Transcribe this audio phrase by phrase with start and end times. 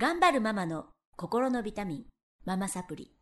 [0.00, 2.04] 頑張るママの心のビタミン、
[2.46, 3.12] ママサプリ。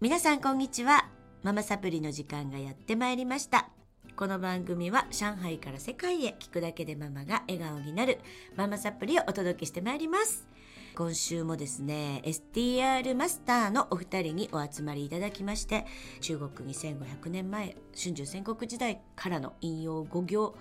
[0.00, 1.08] 皆さんこんにちは。
[1.42, 3.70] ママサプリの時間がやってまいりました。
[4.14, 8.20] この番組は上海から世界へ聞くだけでママが笑顔になる
[8.54, 10.46] ママサプリをお届けしてまいります。
[10.94, 15.86] 今週もですね STR マスターのお二人にお集まりいただきまして
[16.20, 20.54] 中国2500年前春秋戦国時代からの引用語行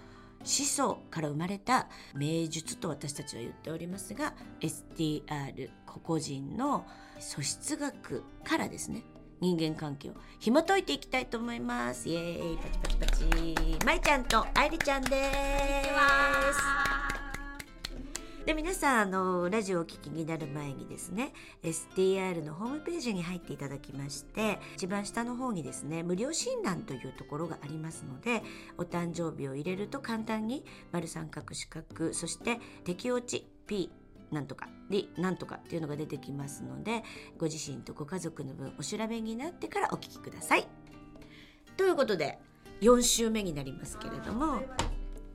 [0.44, 6.86] 始祖から生まれた名術と私たちは言っておりますが STR 個々人の
[7.20, 9.04] 素質学からですね
[9.40, 12.10] 人間関係を紐解いていきたいと思います。
[12.10, 12.58] イエーイ。
[12.58, 13.86] パチパチパチ。
[13.86, 17.07] まいちゃんとあいりちゃんです。
[18.48, 21.34] で皆さんあのラジオをお聞きになる前にですね
[21.64, 28.42] STR のホームページに入っていただきまして一番下の方にですね無料診断というところがありますので
[28.78, 33.92] お誕生日を入れると簡単に丸三角四角そして適応値 P
[34.32, 37.04] なんとかりなんとかっていうのが出てきますので
[37.38, 40.66] ご自身とご家族の分お調べになってからお聞きください。
[41.76, 42.40] ということで
[42.80, 44.62] 4週目になりますけれども。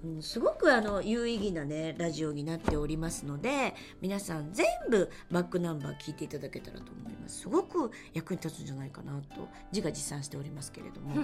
[0.04, 7.40] うん、すごくあの有意義なねラジオになっておりますので皆さん全部バックナンバー聞いていただけたらと思います。
[7.40, 11.14] すごく役に立つんじゃないかなと自画自賛しておりますけれども。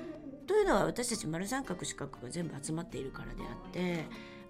[0.46, 4.04] というのは私たち丸三角四角が全部集まっているからであって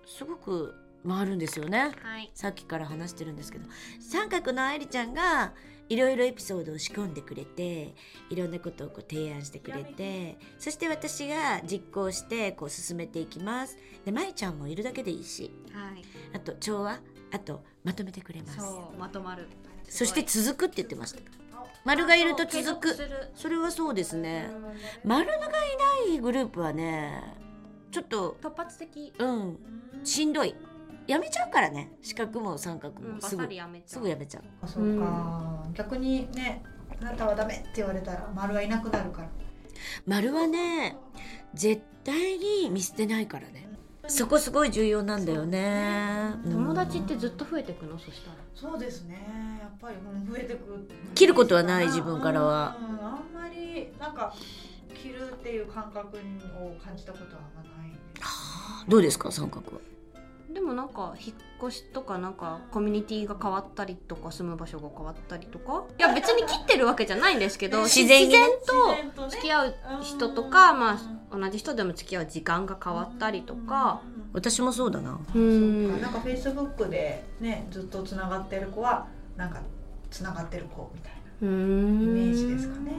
[0.04, 0.74] すごく
[1.06, 2.30] 回るんですよね、はい。
[2.34, 3.68] さっきから話してるんですけど。
[4.00, 5.54] 三角の愛理ちゃんが
[5.88, 7.94] いろいろエピソードを仕込んでくれて
[8.28, 13.76] いろんなことをこう提案してくれてそして私が実行してこう進めていきます。
[14.04, 15.52] で舞ちゃんもいるだけでいいし。
[15.72, 16.04] はい。
[16.34, 17.00] あと調和
[17.32, 18.58] あとまとめてくれます。
[18.58, 19.48] そう、まとまる。
[19.88, 21.20] そして続くって言ってました。
[21.84, 22.96] 丸がいると続く。
[23.34, 24.50] それはそうですね。
[25.04, 25.38] 丸がい
[26.08, 27.22] ないグループはね
[27.92, 29.12] ちょっと突発的。
[29.18, 29.58] うん。
[30.02, 30.54] しんどい
[31.06, 31.92] やめちゃうからね。
[32.02, 33.20] 四角も三角も。
[33.20, 33.88] すぐ、サリやめちゃう。
[33.88, 34.42] すぐやめちゃう。
[34.62, 36.62] あそうか、逆にね
[37.00, 39.28] あなたはダメって言われたら丸はいなくなるから。
[40.06, 40.96] 丸はね
[41.54, 43.68] 絶対に見捨てないからね。
[44.08, 46.32] そこすごい重要なんだよね。
[46.44, 46.52] うん。
[46.52, 48.36] 友達ってずっと増えてくの、そしたら。
[48.54, 49.58] そうですね。
[49.60, 52.76] やっぱり、うん、増えてく切ることはない自分からは。
[52.80, 54.32] うん、あんまりなんか
[54.94, 59.80] 切るっていう感覚を感じたことはあんまないですどうですか三角は？
[59.80, 59.95] で
[60.66, 68.28] もなんか引っ越しとかなんかコミュニティが変わったりとか住む場所が変わったりとかいや別に切ってるわけじゃないんですけど自然
[68.66, 70.98] と付き合う人とか、ま
[71.30, 75.18] あ、同じ人でも付き合う時間が変わったりとか、私もそうだな。
[75.34, 76.00] うん。
[76.00, 76.20] なんか。
[76.20, 79.06] フェイスブックでねずっとつながってる子は
[79.36, 79.60] なんか
[80.10, 81.15] つながってる子みたいな。
[81.15, 82.92] うイんメージですかね。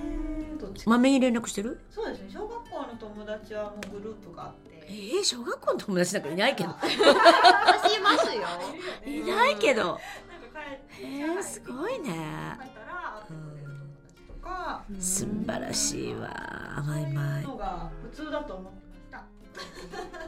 [0.86, 1.80] まめに連絡してる？
[1.90, 2.30] そうですね。
[2.32, 4.86] 小学校の友達はもうグループがあって。
[4.88, 6.70] えー、小学校の友達なんかいないけど。
[6.70, 8.44] 私いますよ。
[9.06, 9.84] いないけど。
[9.84, 10.02] なんか
[10.98, 12.58] 帰えー、すごいね。
[12.62, 12.72] 帰っ
[14.28, 16.30] とか素晴らしいわ。
[16.78, 17.44] 甘いまい。
[17.44, 18.80] うのが普通だと思って
[19.12, 19.24] まし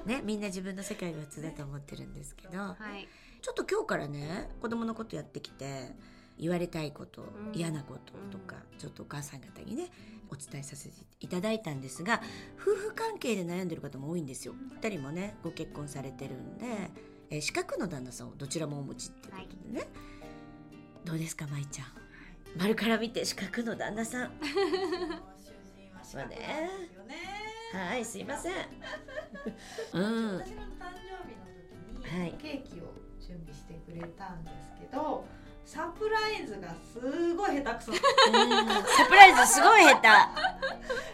[0.03, 0.09] た。
[0.11, 2.57] いねみんな自分の世界が普通だと思ってるんですけど。
[2.57, 3.07] はい。
[3.41, 5.95] ちょっと今日からね子供のことやってきて
[6.39, 7.53] 言われたいこと、うん。
[7.53, 9.89] 嫌なこととか、ちょっとお母さん方にね
[10.31, 12.21] お伝えさせていただいたんですが
[12.59, 14.53] 夫婦関係で悩んでる方も多いんですよ。
[14.81, 16.65] 二人もねご結婚されてるんで、
[17.29, 19.87] えー、四角の旦那さんをどちらもお持ちっていうことでね、
[21.05, 21.87] どうですか舞ちゃん？
[22.57, 24.31] 丸から見て四角の旦那さん。
[24.41, 26.35] 主人は仕方ないで
[26.89, 27.15] すよね。
[27.73, 28.53] はいすいません。
[29.93, 30.37] うん。
[30.39, 31.45] 私の誕生日の
[32.01, 32.33] 時に、はい。
[32.33, 35.25] ケーキを準備してくれたんですけど
[35.69, 37.91] サプライズがすごい下手くそ。
[37.91, 37.99] うん。
[37.99, 40.01] サプライズすごい下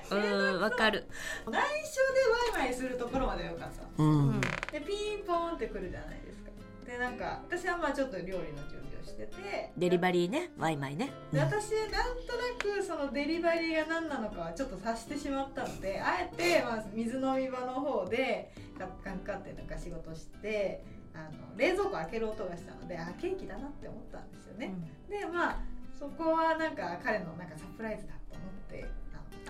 [0.10, 0.16] 手。
[0.16, 1.06] うんわかる。
[1.46, 4.02] 内緒でワイワイするところまではよかった。
[4.02, 4.40] うん。
[4.72, 6.52] でピンポンってくるじゃないですか。
[6.90, 8.38] でなんか私はまあちょっと料理の
[8.70, 10.52] 準備をしててデリバリーね。
[10.58, 12.38] ワイマイね、で私なんと
[12.72, 20.82] なくそのデリバリーが何なのかはちょっと察してしまったのであえてまあ水飲み場の方でカッカンカンってなんか仕事して
[21.16, 24.74] あの冷蔵庫開ける音がしたのであケーキだなって思ったんですよね、
[25.10, 25.58] でまあ
[25.98, 28.86] そこはなんか彼のなんかサプライズだと思って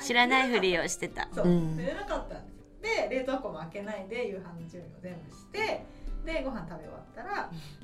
[0.02, 1.28] 知らないふりをしてた。
[1.34, 1.78] そう、ん。
[1.78, 2.66] 寝れなかったんですよ。
[3.10, 5.86] で冷凍庫も開けないで夕飯の準備を全部して
[6.26, 7.30] でご飯食べ終わったら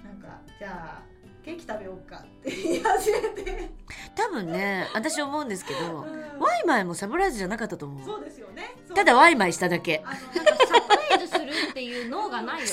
[0.03, 3.71] なんかじゃあケーキ食べようかって言い始めて、
[4.15, 6.39] 多分ね私思うんですけどうん。
[6.39, 8.05] ワイマイもサプライズじゃなかったと思う。
[8.05, 8.75] そうですよね。
[8.93, 10.03] ただワイマイしただけ。
[10.05, 10.80] あのなんか
[11.27, 12.71] するっていう脳がないよね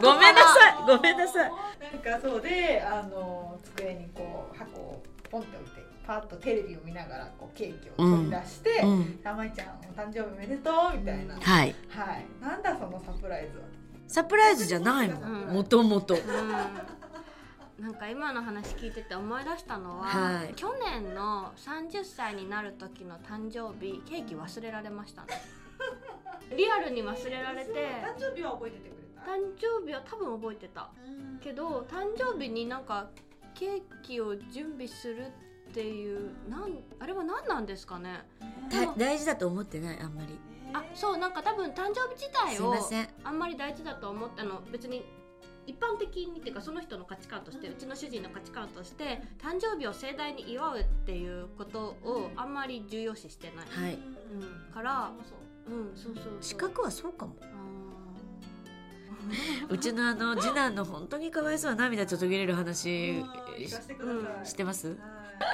[0.00, 0.74] ごめんなさい。
[0.86, 1.52] ごめんなさい。
[2.04, 11.74] なんかそうであの机にこう箱をポンって置いてパッとテレビを見ながらこうケーキを取り出してうん「たまいちゃんお誕生日おめでとう」みたいな、はい。
[11.88, 12.26] はい。
[12.40, 13.64] なんだそのサプライズは？
[14.06, 15.50] サプライズじゃないもうん。
[15.50, 17.84] んもともとうん。
[17.84, 20.54] なんか今の話聞いてて思い出したのは、はい。
[20.54, 25.28] 去年の30歳になる時の誕生日ケーキ忘れられましたね
[26.56, 27.70] リアルに忘れられて。
[27.72, 29.30] 誕生日は覚えててくれた？
[29.30, 30.90] 誕生日は多分覚えてた。
[31.42, 33.08] けど誕生日になんか
[33.54, 35.26] ケーキを準備する
[35.70, 38.20] っていうなんあれは何なんですかね。
[38.96, 40.00] 大事だと思ってない？
[40.00, 40.38] あんまり。
[40.72, 42.74] あそうなんか多分誕生日自体を
[43.22, 44.60] あんまり大事だと思ったの。
[44.72, 45.04] 別に
[45.66, 53.94] 一般的にっていうかその人の価値観としてうちの主人の価値観として誕生日を盛大に祝うっていうことをあんまり重要視してない、はい。
[53.94, 55.12] うん、から
[55.66, 57.34] うんそうそう資格はそうかも。
[57.40, 57.44] あ
[59.70, 63.80] うちのあの次男の本当にかわいそうな涙ちょっと途切れる話聞か
[64.44, 64.88] せてます？
[64.88, 64.98] はい。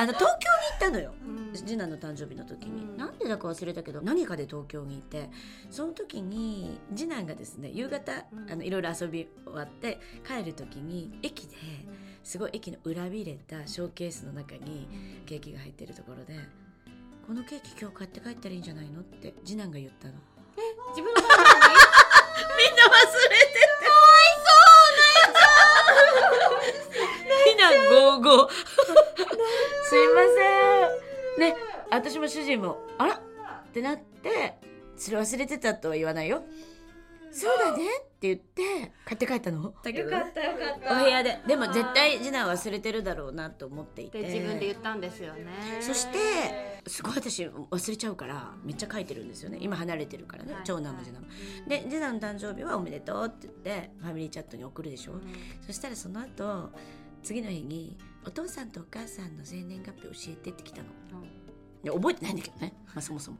[0.00, 1.14] あの東京に行ったのよ。
[1.24, 1.54] ーうん。
[1.54, 2.96] 次男の誕生日の時に、うん。
[2.96, 5.30] なんでだか忘れたけど何かで東京にいて
[5.70, 8.50] その時に次男がですね夕方、うん。
[8.50, 11.56] あのいろいろ遊び終わって帰る時に駅で
[12.24, 14.88] すごい駅の裏びれたショーケースの中に
[15.26, 16.34] ケーキが入ってるところで
[17.30, 20.14] 「このケーキ今日買って帰ったらいいんじゃないの?」って次男が言ったの。
[20.90, 21.78] 自分のみんな忘れて
[23.46, 24.98] てかわいそう
[27.28, 30.22] 泣いちゃうみんなゴーゴーすいま
[31.38, 31.56] せんね
[31.92, 33.18] 私も主人も「あら?」っ
[33.72, 34.58] てなって
[34.98, 36.42] 「それ忘れてた」とは言わないよ
[37.32, 39.72] 「そうだね」って言って買って帰ったの？
[39.82, 41.40] だけどねたよかっお部屋で。
[41.46, 44.22] でも絶対次男は忘れてるだろうなと思っていて。
[44.22, 45.46] で自分で言ったんですよね。
[45.80, 49.58] そしてすごい私忘れちゃうからめっちゃ書いてるんですよね。
[49.60, 50.62] 今離れてるからね、はい。
[50.64, 51.28] 長男も次男も。
[51.68, 55.22] で次男の誕生日は「おめでとう」って言ってファミリーチャットに送るでしょ、うん。
[55.66, 56.70] そしたらその後
[57.22, 57.96] 次の日に
[58.26, 60.88] 「お父さんとお母さんの生年月日教えて」って来たの。
[61.82, 63.38] で覚えてないんだけどね、まあ、そもそも。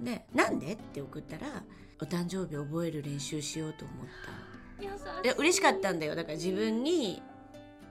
[0.00, 1.62] で「なんで?」って送ったら
[2.00, 5.26] 「お誕生日覚える練習しようと思った」優しい。
[5.26, 6.14] や嬉しかったんだよ。
[6.14, 7.22] だから自分に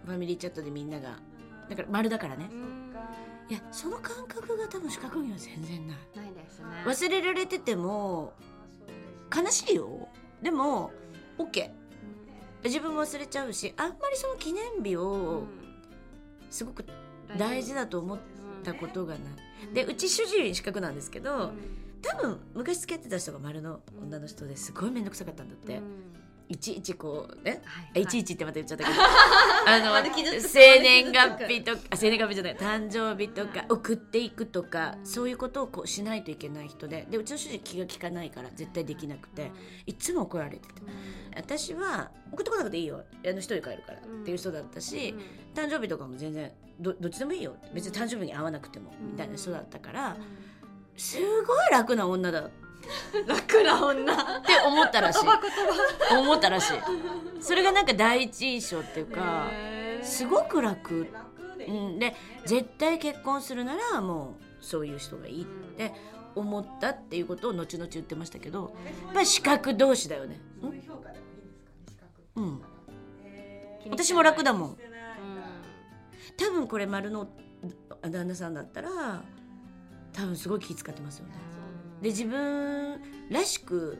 [0.06, 1.18] ファミリーチャットでみんなが。
[1.68, 2.48] だから丸だからね。
[2.52, 2.96] うん。
[3.50, 5.98] いやその感覚が多分四角には全然ない。
[6.16, 6.66] ないですね。
[6.86, 8.34] 忘れられてても
[9.36, 10.08] 悲しいよ。
[10.42, 10.92] でも
[11.40, 11.72] OK
[12.64, 15.44] 自分も忘れちゃうしあんまりその記念日を
[16.50, 16.86] すごく
[17.38, 18.20] 大事だと思っ
[18.64, 19.74] たことがない。
[19.74, 21.52] でうち主人四角なんですけど
[22.06, 25.82] 多分昔付き合ってた人が丸の女の人ですごい面倒くさかったんだって。
[26.48, 27.60] いちいちこうね。
[27.66, 28.04] はい。
[28.04, 28.06] い。
[28.06, 28.96] ちいちってまた言っちゃったけど。
[29.66, 31.80] あの生年月日とか。
[31.90, 35.06] あ生年月日じゃない誕生日とか送っていくとかうん。
[35.08, 37.08] そういうことをこうしないといけない人で。
[37.10, 39.52] でうちの主人気が利かないから絶対できなくて。
[39.88, 40.74] いつも怒られてて
[41.36, 43.04] 私は送ってこなくていいよ。
[43.26, 45.16] あの一人帰るからっていう人だったし、
[45.56, 50.18] 誕生日とかも全然どどっちでもいいよ別に誕生日に会わなくてもみたいな人だったから
[50.98, 52.46] すごい楽な女だ。
[52.46, 52.52] っ
[53.28, 54.16] 楽な女。
[54.42, 55.20] て思ったらしい。
[56.18, 56.78] 思ったらしい。
[57.42, 59.50] それがなんか第一印象っていうか
[60.04, 61.08] すごく楽、
[61.68, 62.16] うん、で
[62.46, 65.94] 絶対結婚するならもうそういう人がいいって
[66.36, 68.76] 思ったっていうことを後々言ってましたけど
[69.06, 70.40] やっぱり資格同士だよね。
[70.62, 72.06] そういう評価でもいいんですか？
[72.06, 72.42] ね資格。
[72.42, 72.62] うん。
[73.24, 73.90] へー。
[73.90, 74.78] 私も楽だもん。
[76.38, 77.28] 多分これ丸の
[78.02, 79.24] 旦那さんだったら
[80.16, 81.34] 多分すごい気遣ってますよね。
[82.02, 83.98] で自分らしく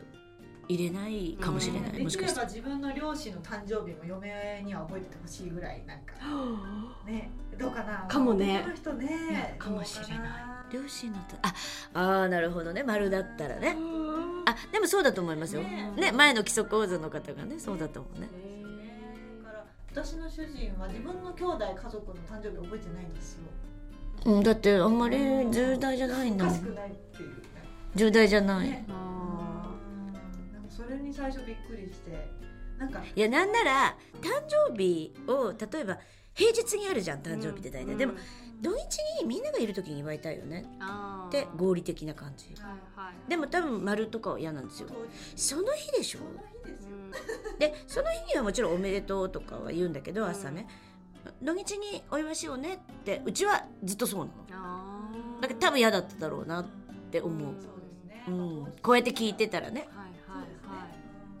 [0.68, 6.14] 入れないかもしれない、もしかしたら自分の両親の誕生日も嫁には覚えててほしいぐらいなんか
[7.06, 8.06] ねどうかな。
[8.08, 8.66] かもね。
[8.74, 9.54] 人ね。
[9.58, 10.72] かもしれない。
[10.72, 11.54] 両親のとあ
[11.94, 12.82] あーなるほどね。
[12.82, 13.76] 丸だったらね。
[14.46, 15.62] あでもそうだと思いますよ。
[15.62, 15.92] ね。
[15.96, 18.28] ね前の基礎講座の方がねそうだと思うね。
[19.44, 23.44] だから私の主人は自分の兄弟家族の誕生日覚えてないんですよ
[24.24, 25.16] うんだってあんまり
[25.50, 26.76] 重大じゃないんだもん。
[27.94, 28.90] 重大じゃない、なんか
[30.68, 32.30] それに最初びっくりして
[32.78, 33.02] なんか。
[33.14, 34.28] いやなんなら誕
[34.68, 35.98] 生日を例えば
[36.34, 38.14] 平日にあるじゃん誕生日って大体、でも
[38.60, 40.66] 土日にみんながいる時に祝いたいよね。
[41.28, 42.54] って合理的な感じ。
[43.28, 44.88] でも多分丸とかは嫌なんですよ。
[45.34, 46.18] その日でしょ？
[46.18, 46.30] その
[46.64, 46.90] 日ですよ。
[47.58, 50.68] でその日にはもちろん「おめでとう」とかは言うんだけど朝ね
[51.42, 55.40] 土日にお祝いしようねってうちはずっとそうなの。
[55.40, 56.64] だから多分嫌だっただろうなっ
[57.10, 59.88] て思う、そうん、こうやって聞いてたらね。
[59.94, 60.86] はいはいは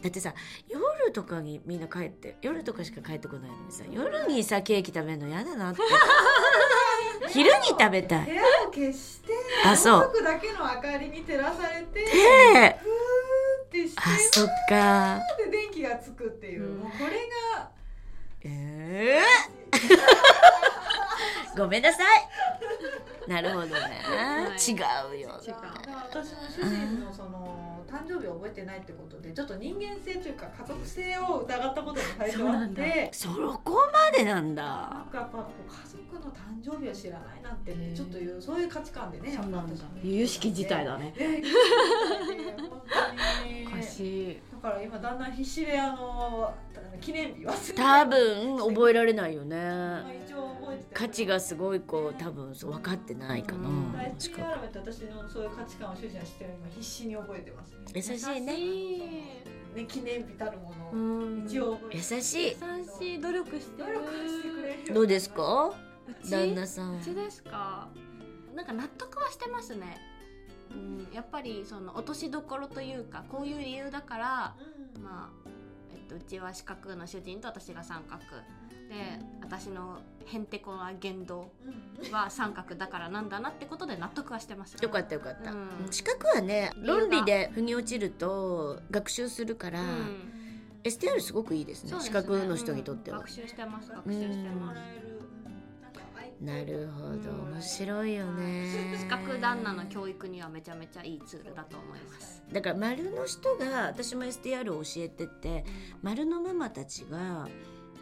[0.00, 0.02] い。
[0.02, 0.34] だってさ
[0.68, 5.80] 夜とかにみんな帰って夜とかしか帰ってこないのにさ夜にさケーキ食べるの嫌だなって。
[7.28, 8.26] 昼に食べたい。
[8.26, 9.32] 部屋を消して
[9.64, 10.00] あそう。
[10.00, 15.20] 家族だけの明かりに照らされてでふーってしてあそっか。
[15.44, 16.78] で電気がつくっていう、うん。
[16.78, 17.70] もうこれが
[18.42, 22.28] えー、 ごめんなさい。
[23.28, 24.70] なるほどね、はい。
[24.70, 24.74] 違
[25.18, 25.54] うよ違う。
[26.08, 33.28] 私の主人のその誕生日を覚えてないってことでちょっと人間性というか家族性を疑ったことも最初あってそ
[33.64, 34.62] こまでなんだ。
[34.64, 35.44] なんかやっぱ家
[35.88, 41.14] 族の誕生日を知らないなんてねちょっというそういう価値観でねやっぱ私も由々しき事態だね。
[41.16, 41.64] いや由々しき事
[42.26, 43.66] 態で本当に。
[43.66, 44.40] おかしい。
[44.52, 46.54] だから今だんだん必死であの
[47.00, 49.56] 記念日忘れて多分覚えられないよね。
[49.56, 53.92] まあ一応覚えてて価値がすごいこう多分そう分かってないかな、うん。
[53.94, 54.30] 私
[55.04, 57.72] のそういう価値観を主人は知ってる今必死に覚えてます。
[57.72, 58.54] ね優しいね。
[59.74, 60.88] ね記念日たるもの。
[60.88, 60.96] をう
[61.42, 61.46] ん。
[61.46, 61.78] 一応。
[61.90, 62.20] 優てしい。
[62.20, 63.20] 優しい。
[63.20, 63.94] 努力してる。
[63.94, 64.88] 努力してくれる。
[64.88, 65.72] よどうですか？
[66.08, 66.30] うち？
[66.30, 66.98] 旦那さん。
[66.98, 67.88] うちですか？
[68.54, 69.98] なんか納得はしてますね。
[70.70, 74.54] うんやっぱりその落としどころというかこういう理由だから
[74.96, 75.02] うん。
[75.02, 75.48] まあ、
[75.94, 78.22] えっと、うちは四角の主人と私が三角。
[78.88, 81.50] で私のへんてこな言動
[82.04, 82.12] うん。
[82.12, 84.74] は三角だからなんだなってことで納得はしてます。
[84.74, 85.68] よかったよかった、うん。
[85.90, 90.32] 資格はね論理で腑に落ちると学習するから、うん。
[90.84, 91.90] STR すごくいいですね。
[91.90, 93.18] そうです資格の人にとっては。
[93.18, 94.78] うん、学習してます学習してます、
[96.40, 97.30] なるほど。
[97.50, 98.94] 面白いよね。
[98.98, 102.42] 資格旦那の教育にはめちゃめちゃいいツールだと思います。
[102.52, 105.64] だから丸の人が私も STR を教えてて
[106.02, 107.48] 丸のママたちが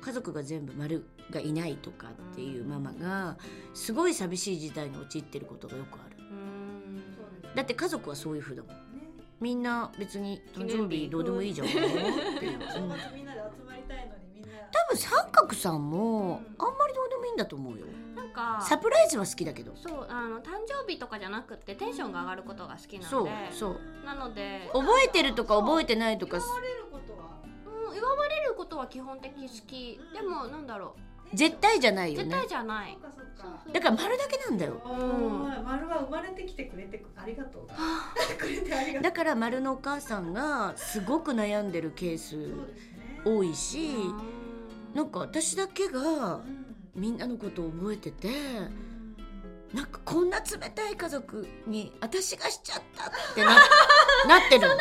[0.00, 3.38] 家族が全部丸がいないとかっていうママが
[3.72, 6.16] すごい寂しい事態に陥ってることがよくある。
[6.18, 7.54] うん。
[7.54, 8.72] だって家族はそういうふうだもん。
[8.72, 8.76] ね。
[9.40, 11.10] みんな別に誕生日日。
[11.10, 11.68] どうでもいいじゃん。
[11.68, 11.88] っていう、うん。
[13.14, 14.03] みんなで集まりたい
[14.74, 17.86] 多分三角さんもあんまりどうでもいいんだと思うよ。
[18.16, 19.72] なんかサプライズは好きだけど。
[19.76, 23.80] そうあの誕生日とかじゃなくてテンションが上がることが好きなそうのでそう。
[24.04, 26.38] なので、覚えてるとか覚えてないとか。
[26.38, 27.18] 祝われることは。
[27.90, 30.00] うん、祝われることは基本的好き。
[30.12, 30.96] でもなんだろ
[31.32, 32.98] 絶対じゃないよ絶ね対じゃない。
[33.72, 34.80] だから丸だけなんだよ。
[34.84, 37.68] おー丸は生まれてきてくれてありがとう。
[38.38, 39.02] くれてありがとう。
[39.02, 42.54] だから丸のお母さんがすごく悩んでるケース
[43.24, 44.33] 多いしうん
[44.94, 48.94] なんか私だけがうんみんなのことを覚えててうん
[49.74, 53.50] なんかこんな冷たい家族に私がしちゃったってな
[54.28, 54.68] なってる。
[54.68, 54.74] の。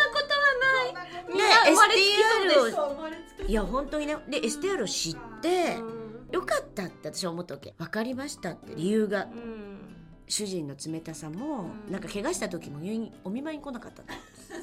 [1.29, 2.77] みんな生まれつきそうです。
[2.77, 6.29] STR をいや本当にねで STR を知ってうん。
[6.31, 7.73] よかったって私は思ったわけ。
[7.79, 9.23] 分かりましたって理由が。
[9.25, 9.79] うん。
[10.27, 11.91] 主人の冷たさもうん。
[11.91, 12.79] なんか怪我した時も
[13.23, 14.09] お見舞いに来なかったの。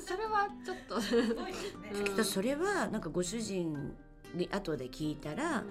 [0.07, 1.01] それはちょっと。
[2.05, 3.93] きっとそれはなんかご主人に
[4.51, 5.65] 後で聞いたら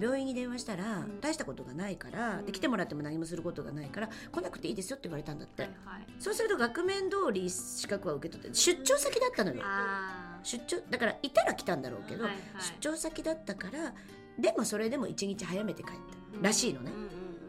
[0.00, 5.62] 病院に電話したらうん大したことがないからうんで来てもらっても何もすることがないから来なくていいですよって言われたんだって。
[5.62, 6.06] はいはい。
[6.18, 9.62] そうすると額面通り資格は受け取って出張先だったのよ。
[9.64, 12.42] あ出張だからいたら来たんだろうけど、はいはい
[12.80, 13.94] 出張先だったから
[14.38, 16.00] でもそれでも1日早めて帰った。
[16.42, 16.90] らしいのね、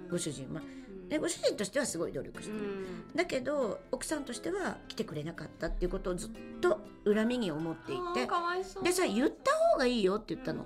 [0.09, 0.61] ご主人は。
[1.09, 2.59] でご主人としてはすごい努力してる、
[3.15, 6.29] だけど奥さんとしては来てくれなかったっていうことをずっ
[6.61, 8.27] と恨みに思っていて。
[8.27, 8.83] かわいそう。
[8.83, 10.65] でさ言った方がいいよって言ったの、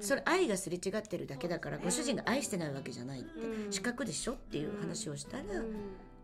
[0.00, 3.72] それ愛がすれ違ってるだけだからご主人が愛してないわけじゃないって、うん。
[3.72, 5.74] 四角でしょっていう話をしたら、うん。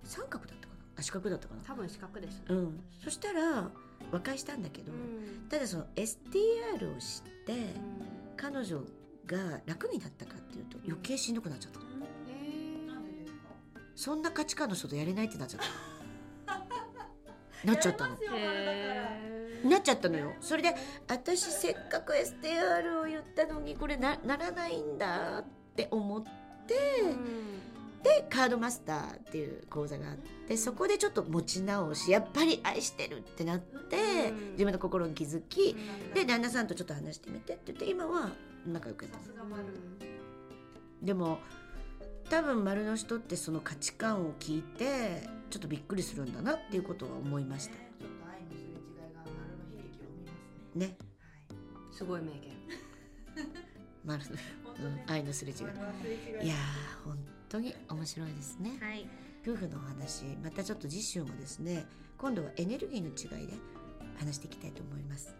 [0.02, 0.80] 三角だったかな。
[0.96, 1.62] あ四角だったかな。
[1.62, 2.80] 多分四角ですうん。
[3.02, 3.70] そしたら
[4.12, 5.48] 和解したんだけど、うん。
[5.48, 7.74] ただその STR を知って
[8.36, 8.80] 彼女
[9.26, 11.86] が楽になったかっていうと余計しんどくなっちゃったの
[13.94, 15.60] そんな価値観の人とやれないってなっちゃっ
[16.46, 17.66] た。
[17.66, 18.16] なっちゃったの。
[19.64, 20.32] なっちゃったのよ。
[20.40, 20.74] それで
[21.08, 26.74] 私せっかく STR を言ったのにこれなならないんだって思って
[28.02, 33.96] でカードマスターっていう講座があってそこでちょっと持ち直しやっぱり愛してるってなって
[34.28, 34.50] うん。
[34.52, 35.74] 自分の心に気づき
[36.12, 38.30] で旦那さんとちょっと話してみてって言って今は
[38.66, 39.14] 仲良くやっ
[41.02, 41.38] でも
[42.28, 47.74] 多分丸の人ってその価値観を聞いてちょっとびっくりするんだなっていうことは思いました。
[47.74, 50.86] ねちょっと愛のすれ違いが丸の悲劇を生みますね。
[50.86, 50.96] ね。
[51.20, 51.32] は
[51.92, 51.96] い。
[51.96, 52.52] すごい名言。
[54.04, 54.24] 丸
[54.76, 55.58] うん、愛のすれ違い。
[55.58, 58.78] いいやー本当に面白いですね。
[58.80, 59.08] はい。
[59.46, 63.52] 夫婦のお話またちょっと次週もですね今度はエネルギーの違いで
[64.18, 65.34] 話していきたいと思います。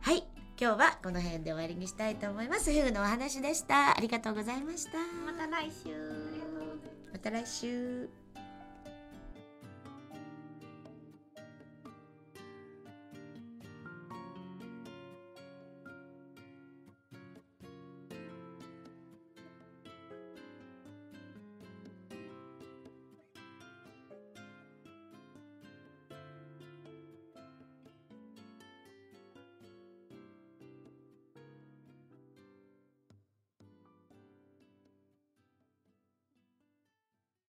[0.00, 0.24] はい。
[0.60, 2.70] 今日はこの辺で終わりにしたいと思います。
[2.70, 3.96] 夫婦のお話でした。
[3.96, 4.98] ありがとうございました。
[5.26, 5.90] また来週。
[5.90, 6.23] ま
[7.24, 8.23] た来週。